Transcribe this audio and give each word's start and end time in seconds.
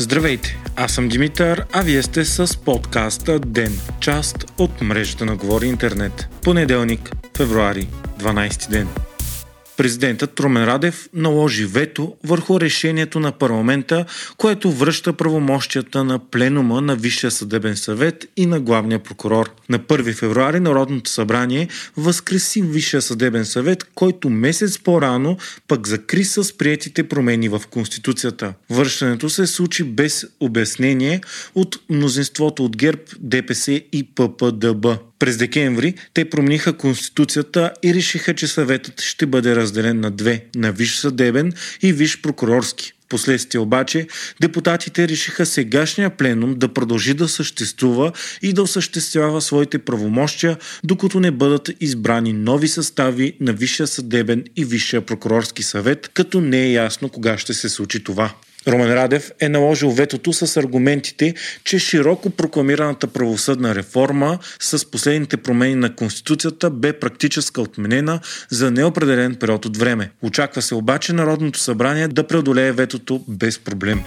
Здравейте, 0.00 0.58
аз 0.76 0.92
съм 0.92 1.08
Димитър, 1.08 1.64
а 1.72 1.82
вие 1.82 2.02
сте 2.02 2.24
с 2.24 2.58
подкаста 2.58 3.38
ДЕН, 3.38 3.72
част 4.00 4.44
от 4.58 4.80
мрежата 4.80 5.24
на 5.24 5.36
Говори 5.36 5.66
Интернет. 5.66 6.28
Понеделник, 6.42 7.10
февруари, 7.36 7.88
12 8.18 8.70
ден. 8.70 8.88
Президентът 9.78 10.40
Румен 10.40 10.64
Радев 10.64 11.08
наложи 11.14 11.64
вето 11.66 12.14
върху 12.24 12.60
решението 12.60 13.20
на 13.20 13.32
парламента, 13.32 14.04
което 14.36 14.72
връща 14.72 15.12
правомощията 15.12 16.04
на 16.04 16.18
пленума 16.18 16.80
на 16.80 16.96
Висшия 16.96 17.30
съдебен 17.30 17.76
съвет 17.76 18.24
и 18.36 18.46
на 18.46 18.60
главния 18.60 18.98
прокурор. 18.98 19.50
На 19.68 19.78
1 19.78 20.14
февруари 20.14 20.60
Народното 20.60 21.10
събрание 21.10 21.68
възкреси 21.96 22.62
Висшия 22.62 23.02
съдебен 23.02 23.44
съвет, 23.44 23.84
който 23.94 24.30
месец 24.30 24.78
по-рано 24.78 25.36
пък 25.68 25.86
закри 25.86 26.24
с 26.24 26.58
приетите 26.58 27.08
промени 27.08 27.48
в 27.48 27.62
Конституцията. 27.70 28.54
Връщането 28.70 29.30
се 29.30 29.46
случи 29.46 29.84
без 29.84 30.26
обяснение 30.40 31.20
от 31.54 31.78
мнозинството 31.90 32.64
от 32.64 32.76
ГЕРБ, 32.76 33.02
ДПС 33.20 33.72
и 33.92 34.08
ППДБ. 34.14 35.07
През 35.18 35.36
декември 35.36 35.94
те 36.14 36.30
промениха 36.30 36.72
Конституцията 36.72 37.72
и 37.82 37.94
решиха, 37.94 38.34
че 38.34 38.46
съветът 38.46 39.00
ще 39.00 39.26
бъде 39.26 39.56
разделен 39.56 40.00
на 40.00 40.10
две– 40.10 40.44
на 40.56 40.72
Виш 40.72 40.96
съдебен 40.96 41.52
и 41.82 41.92
Виш 41.92 42.20
прокурорски. 42.20 42.92
Последствие 43.08 43.60
обаче 43.60 44.06
депутатите 44.40 45.08
решиха 45.08 45.46
сегашния 45.46 46.10
пленум 46.10 46.54
да 46.54 46.74
продължи 46.74 47.14
да 47.14 47.28
съществува 47.28 48.12
и 48.42 48.52
да 48.52 48.62
осъществява 48.62 49.40
своите 49.40 49.78
правомощия, 49.78 50.56
докато 50.84 51.20
не 51.20 51.30
бъдат 51.30 51.70
избрани 51.80 52.32
нови 52.32 52.68
състави 52.68 53.32
на 53.40 53.52
Висшия 53.52 53.86
съдебен 53.86 54.44
и 54.56 54.64
Висшия 54.64 55.06
прокурорски 55.06 55.62
съвет, 55.62 56.10
като 56.14 56.40
не 56.40 56.62
е 56.62 56.72
ясно 56.72 57.08
кога 57.08 57.38
ще 57.38 57.54
се 57.54 57.68
случи 57.68 58.04
това. 58.04 58.34
Ромен 58.68 58.94
Радев 58.94 59.30
е 59.40 59.48
наложил 59.48 59.90
ветото 59.90 60.32
с 60.32 60.56
аргументите, 60.56 61.34
че 61.64 61.78
широко 61.78 62.30
прокламираната 62.30 63.06
правосъдна 63.06 63.74
реформа 63.74 64.38
с 64.60 64.90
последните 64.90 65.36
промени 65.36 65.74
на 65.74 65.94
Конституцията 65.94 66.70
бе 66.70 66.92
практическа 66.92 67.60
отменена 67.60 68.20
за 68.50 68.70
неопределен 68.70 69.34
период 69.34 69.64
от 69.64 69.76
време. 69.76 70.10
Очаква 70.22 70.62
се 70.62 70.74
обаче 70.74 71.12
Народното 71.12 71.58
събрание 71.58 72.08
да 72.08 72.26
преодолее 72.26 72.72
ветото 72.72 73.24
без 73.28 73.58
проблем. 73.58 74.04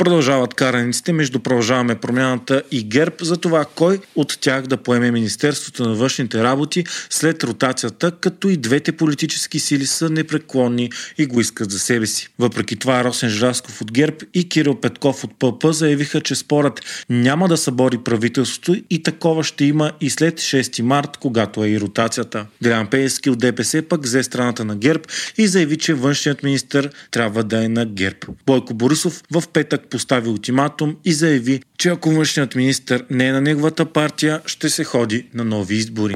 Продължават 0.00 0.54
караниците 0.54 1.12
между 1.12 1.40
Продължаваме 1.40 1.94
промяната 1.94 2.62
и 2.70 2.84
ГЕРБ 2.84 3.14
за 3.22 3.36
това 3.36 3.64
кой 3.74 3.98
от 4.16 4.38
тях 4.40 4.66
да 4.66 4.76
поеме 4.76 5.10
Министерството 5.10 5.88
на 5.88 5.94
външните 5.94 6.42
работи 6.42 6.84
след 7.10 7.44
ротацията, 7.44 8.10
като 8.20 8.48
и 8.48 8.56
двете 8.56 8.92
политически 8.92 9.60
сили 9.60 9.86
са 9.86 10.10
непреклонни 10.10 10.90
и 11.18 11.26
го 11.26 11.40
искат 11.40 11.70
за 11.70 11.78
себе 11.78 12.06
си. 12.06 12.28
Въпреки 12.38 12.76
това 12.76 13.04
Росен 13.04 13.28
Жрасков 13.28 13.80
от 13.80 13.92
ГЕРБ 13.92 14.16
и 14.34 14.48
Кирил 14.48 14.80
Петков 14.80 15.24
от 15.24 15.38
ПП 15.38 15.72
заявиха, 15.72 16.20
че 16.20 16.34
спорът 16.34 17.04
няма 17.10 17.48
да 17.48 17.56
събори 17.56 17.98
правителството 17.98 18.76
и 18.90 19.02
такова 19.02 19.44
ще 19.44 19.64
има 19.64 19.92
и 20.00 20.10
след 20.10 20.40
6 20.40 20.82
март, 20.82 21.16
когато 21.16 21.64
е 21.64 21.68
и 21.68 21.80
ротацията. 21.80 22.46
Делян 22.62 22.86
Пейски 22.86 23.30
от 23.30 23.38
ДПС 23.38 23.82
пък 23.82 24.04
взе 24.04 24.22
страната 24.22 24.64
на 24.64 24.76
ГЕРБ 24.76 25.02
и 25.38 25.46
заяви, 25.46 25.76
че 25.76 25.94
външният 25.94 26.42
министр 26.42 26.90
трябва 27.10 27.44
да 27.44 27.64
е 27.64 27.68
на 27.68 27.86
ГЕРБ. 27.86 28.18
Бойко 28.46 28.74
Борисов 28.74 29.22
в 29.30 29.42
петък 29.52 29.89
постави 29.90 30.28
ултиматум 30.28 30.96
и 31.04 31.12
заяви, 31.12 31.62
че 31.78 31.88
ако 31.88 32.10
външният 32.10 32.54
министр 32.54 33.00
не 33.10 33.26
е 33.26 33.32
на 33.32 33.40
неговата 33.40 33.86
партия, 33.86 34.40
ще 34.46 34.70
се 34.70 34.84
ходи 34.84 35.26
на 35.34 35.44
нови 35.44 35.74
избори. 35.74 36.14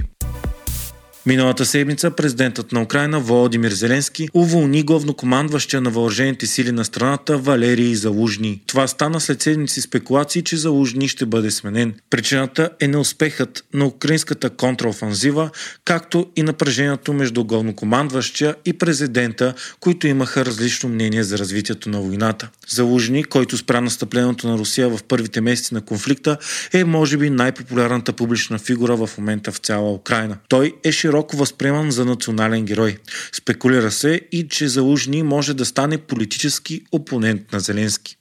Миналата 1.27 1.67
седмица 1.67 2.11
президентът 2.11 2.73
на 2.73 2.83
Украина 2.83 3.21
Володимир 3.21 3.73
Зеленски 3.73 4.29
уволни 4.35 4.83
главнокомандващия 4.83 5.81
на 5.81 5.91
въоръжените 5.91 6.47
сили 6.47 6.73
на 6.73 6.85
страната 6.85 7.39
Валерий 7.39 7.95
Залужни. 7.95 8.63
Това 8.67 8.87
стана 8.89 9.21
след 9.21 9.43
седмици 9.43 9.81
спекулации, 9.81 10.43
че 10.43 10.57
Залужни 10.57 11.09
ще 11.09 11.27
бъде 11.27 11.51
сменен. 11.51 11.95
Причината 12.11 12.71
е 12.81 12.89
неуспехът 12.89 13.65
на 13.75 13.87
украинската 13.87 14.51
контраофанзива, 14.51 15.51
както 15.85 16.27
и 16.37 16.43
напрежението 16.43 17.13
между 17.13 17.45
главнокомандващия 17.45 18.55
и 18.65 18.73
президента, 18.73 19.55
които 19.81 20.07
имаха 20.07 20.45
различно 20.45 20.89
мнение 20.89 21.23
за 21.23 21.39
развитието 21.39 21.89
на 21.89 22.01
войната. 22.01 22.49
Залужни, 22.69 23.25
който 23.25 23.59
спря 23.59 23.81
настъплението 23.81 24.49
на 24.49 24.59
Русия 24.59 24.89
в 24.89 24.99
първите 25.09 25.41
месеци 25.41 25.75
на 25.75 25.81
конфликта, 25.81 26.37
е 26.73 26.85
може 26.85 27.17
би 27.17 27.31
най-популярната 27.31 28.13
публична 28.13 28.59
фигура 28.59 28.97
в 28.97 29.11
момента 29.19 29.53
в 29.53 29.59
цяла 29.59 29.93
Украина. 29.93 30.37
Той 30.49 30.75
е 30.85 30.93
широко 30.93 31.14
широко 31.15 31.37
възприеман 31.37 31.91
за 31.91 32.05
национален 32.05 32.65
герой. 32.65 32.99
Спекулира 33.33 33.91
се 33.91 34.21
и, 34.33 34.49
че 34.49 34.69
Залужни 34.69 35.23
може 35.23 35.55
да 35.55 35.65
стане 35.65 35.99
политически 35.99 36.83
опонент 36.93 37.53
на 37.53 37.61
Зеленски. 37.61 38.17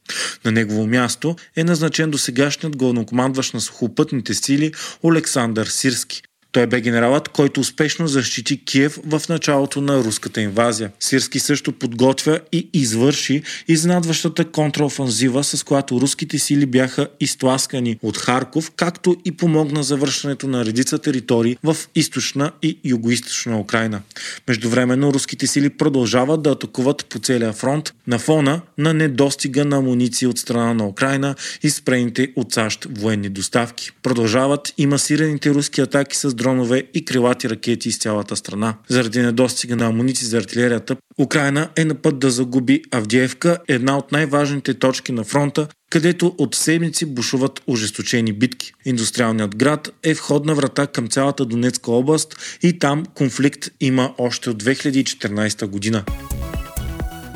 На 0.45 0.51
негово 0.51 0.87
място 0.87 1.35
е 1.55 1.63
назначен 1.63 2.11
до 2.11 2.17
сегашният 2.17 2.77
главнокомандващ 2.77 3.53
на 3.53 3.61
сухопътните 3.61 4.33
сили 4.33 4.71
Олександър 5.03 5.65
Сирски. 5.65 6.21
Той 6.53 6.67
бе 6.67 6.81
генералът, 6.81 7.29
който 7.29 7.59
успешно 7.59 8.07
защити 8.07 8.65
Киев 8.65 8.99
в 9.05 9.21
началото 9.29 9.81
на 9.81 10.03
руската 10.03 10.41
инвазия. 10.41 10.91
Сирски 10.99 11.39
също 11.39 11.71
подготвя 11.71 12.39
и 12.51 12.69
извърши 12.73 13.43
изнадващата 13.67 14.45
контраофанзива, 14.45 15.43
с 15.43 15.63
която 15.63 16.01
руските 16.01 16.39
сили 16.39 16.65
бяха 16.65 17.07
изтласкани 17.19 17.97
от 18.03 18.17
Харков, 18.17 18.71
както 18.75 19.15
и 19.25 19.31
помогна 19.31 19.83
за 19.83 19.97
връщането 19.97 20.47
на 20.47 20.65
редица 20.65 20.99
територии 20.99 21.57
в 21.63 21.77
източна 21.95 22.51
и 22.61 22.77
югоизточна 22.83 23.59
Украина. 23.59 24.01
Междувременно 24.47 25.13
руските 25.13 25.47
сили 25.47 25.69
продължават 25.69 26.41
да 26.41 26.49
атакуват 26.49 27.05
по 27.05 27.19
целия 27.19 27.53
фронт 27.53 27.93
на 28.07 28.19
фона 28.19 28.61
на 28.77 28.93
недостига 28.93 29.65
на 29.65 29.77
амуниции 29.77 30.27
от 30.27 30.37
страна 30.37 30.73
на 30.73 30.87
Украина 30.87 31.35
и 31.63 31.69
спрените 31.69 32.33
от 32.35 32.53
САЩ 32.53 32.87
военни 32.97 33.29
доставки. 33.29 33.91
Продължават 34.03 34.73
и 34.77 34.85
масираните 34.85 35.49
руски 35.49 35.81
атаки 35.81 36.17
с 36.17 36.33
дронове 36.43 36.83
и 36.93 37.05
крилати 37.05 37.49
ракети 37.49 37.89
из 37.89 37.97
цялата 37.97 38.35
страна. 38.35 38.75
Заради 38.87 39.19
недостига 39.19 39.75
на 39.75 39.85
амуниции 39.85 40.27
за 40.27 40.37
артилерията, 40.37 40.95
Украина 41.19 41.69
е 41.75 41.85
на 41.85 41.95
път 41.95 42.19
да 42.19 42.31
загуби 42.31 42.81
Авдиевка, 42.91 43.57
една 43.67 43.97
от 43.97 44.11
най-важните 44.11 44.73
точки 44.73 45.11
на 45.11 45.23
фронта, 45.23 45.67
където 45.89 46.35
от 46.37 46.55
седмици 46.55 47.05
бушуват 47.05 47.61
ожесточени 47.67 48.33
битки. 48.33 48.73
Индустриалният 48.85 49.55
град 49.55 49.89
е 50.03 50.13
входна 50.13 50.55
врата 50.55 50.87
към 50.87 51.07
цялата 51.07 51.45
Донецка 51.45 51.91
област 51.91 52.57
и 52.63 52.79
там 52.79 53.05
конфликт 53.05 53.69
има 53.79 54.13
още 54.17 54.49
от 54.49 54.63
2014 54.63 55.65
година. 55.65 56.03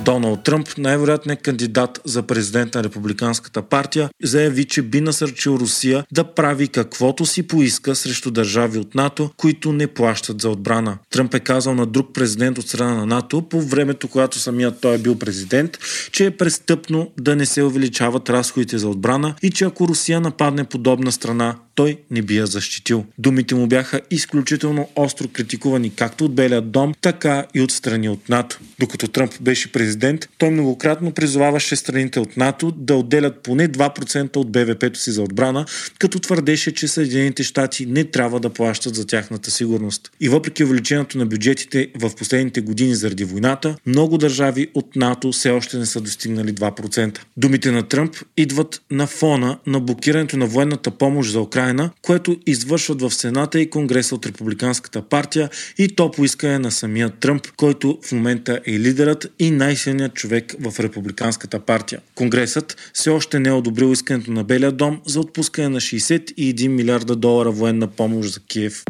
Доналд 0.08 0.44
Тръмп, 0.44 0.68
най-вероятният 0.78 1.42
кандидат 1.42 2.02
за 2.06 2.24
президент 2.24 2.76
на 2.76 2.84
Републиканската 2.84 3.62
партия, 3.62 4.10
заяви, 4.24 4.66
че 4.66 4.82
би 4.82 5.02
насърчил 5.02 5.52
Русия 5.52 6.06
да 6.12 6.24
прави 6.24 6.68
каквото 6.68 7.26
си 7.26 7.48
поиска 7.48 7.96
срещу 7.96 8.32
държави 8.32 8.80
от 8.80 8.96
НАТО, 8.96 9.32
които 9.38 9.74
не 9.74 9.88
плащат 9.88 10.42
за 10.42 10.50
отбрана. 10.50 10.98
Тръмп 11.10 11.34
е 11.34 11.40
казал 11.40 11.76
на 11.76 11.86
друг 11.86 12.14
президент 12.14 12.58
от 12.58 12.68
страна 12.68 12.94
на 12.94 13.06
НАТО 13.06 13.42
по 13.42 13.62
времето, 13.62 14.08
когато 14.08 14.40
самият 14.40 14.82
той 14.82 14.96
е 14.96 14.98
бил 14.98 15.20
президент, 15.20 15.78
че 16.12 16.26
е 16.26 16.38
престъпно 16.38 17.12
да 17.20 17.36
не 17.36 17.46
се 17.46 17.64
увеличават 17.64 18.30
разходите 18.30 18.78
за 18.78 18.90
отбрана 18.90 19.36
и 19.42 19.52
че 19.52 19.66
ако 19.66 19.88
Русия 19.88 20.22
нападне 20.22 20.64
подобна 20.64 21.12
страна, 21.12 21.56
той 21.78 21.98
не 22.12 22.22
би 22.22 22.38
я 22.38 22.46
защитил. 22.46 23.06
Думите 23.18 23.56
му 23.56 23.68
бяха 23.68 24.02
изключително 24.12 24.90
остро 24.96 25.28
критикувани 25.28 25.96
както 25.96 26.26
от 26.26 26.36
Белия 26.36 26.62
дом, 26.62 26.94
така 27.02 27.46
и 27.54 27.62
от 27.62 27.72
страни 27.72 28.10
от 28.10 28.30
НАТО. 28.30 28.60
Докато 28.80 29.08
Тръмп 29.08 29.32
беше 29.42 29.72
президент, 29.72 30.30
той 30.38 30.50
многократно 30.50 31.12
призоваваше 31.12 31.76
страните 31.76 32.20
от 32.20 32.38
НАТО 32.38 32.72
да 32.72 32.96
отделят 32.96 33.40
поне 33.44 33.70
2% 33.70 34.38
от 34.38 34.52
БВП-то 34.52 35.00
си 35.00 35.12
за 35.12 35.22
отбрана, 35.22 35.66
като 36.00 36.20
твърдеше, 36.20 36.74
че 36.74 36.88
Съединените 36.88 37.44
щати 37.44 37.86
не 37.86 38.04
трябва 38.04 38.40
да 38.40 38.50
плащат 38.50 38.96
за 38.96 39.08
тяхната 39.08 39.52
сигурност. 39.52 40.12
И 40.20 40.30
въпреки 40.30 40.64
увеличението 40.64 41.18
на 41.18 41.26
бюджетите 41.26 41.88
в 41.96 42.16
последните 42.16 42.62
години 42.62 42.96
заради 42.96 43.24
войната, 43.24 43.76
много 43.86 44.18
държави 44.18 44.68
от 44.74 44.96
НАТО 44.96 45.32
все 45.32 45.50
още 45.50 45.78
не 45.78 45.86
са 45.86 46.02
достигнали 46.02 46.54
2%. 46.54 47.20
Думите 47.38 47.72
на 47.72 47.84
Тръмп 47.84 48.16
идват 48.38 48.82
на 48.92 49.08
фона 49.08 49.58
на 49.68 49.80
блокирането 49.80 50.38
на 50.38 50.46
военната 50.46 50.92
помощ 50.92 51.32
за 51.32 51.42
Украина 51.42 51.67
Украина, 51.68 51.92
което 52.02 52.38
извършват 52.46 53.02
в 53.02 53.12
Сената 53.12 53.60
и 53.60 53.70
Конгреса 53.70 54.16
от 54.16 54.26
Републиканската 54.26 55.02
партия 55.02 55.50
и 55.78 55.88
то 55.96 56.12
по 56.12 56.26
искане 56.26 56.60
на 56.60 56.72
самия 56.72 57.10
Тръмп, 57.10 57.48
който 57.58 57.98
в 58.04 58.12
момента 58.12 58.60
е 58.68 58.80
лидерът 58.80 59.28
и 59.40 59.52
най-силният 59.52 60.14
човек 60.14 60.56
в 60.60 60.80
Републиканската 60.80 61.60
партия. 61.60 62.00
Конгресът 62.16 62.92
все 62.94 63.10
още 63.10 63.40
не 63.40 63.50
е 63.50 63.52
одобрил 63.52 63.92
искането 63.92 64.32
на 64.32 64.44
Белия 64.44 64.72
дом 64.72 65.02
за 65.06 65.20
отпускане 65.20 65.70
на 65.70 65.82
61 65.82 66.68
милиарда 66.68 67.16
долара 67.16 67.52
военна 67.52 67.88
помощ 67.88 68.34
за 68.34 68.40
Киев. 68.40 68.84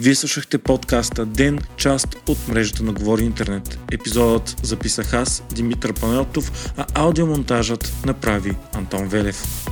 Вие 0.00 0.14
слушахте 0.14 0.58
подкаста 0.58 1.26
Ден, 1.26 1.58
част 1.76 2.16
от 2.28 2.48
мрежата 2.48 2.82
на 2.82 2.92
Говори 2.92 3.24
Интернет. 3.24 3.78
Епизодът 3.92 4.56
записах 4.62 5.14
аз, 5.14 5.42
Димитър 5.52 5.92
Панелтов, 5.92 6.72
а 6.76 6.86
аудиомонтажът 6.94 7.92
направи 8.06 8.56
Антон 8.74 9.08
Велев. 9.08 9.66